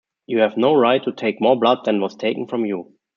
[0.25, 2.93] You have no right to take more blood than was taken from you.